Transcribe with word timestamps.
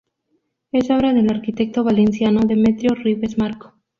Es 0.71 0.89
obra 0.89 1.13
del 1.13 1.29
arquitecto 1.29 1.83
valenciano 1.83 2.39
Demetrio 2.39 2.95
Ribes 2.95 3.37
Marco. 3.37 3.75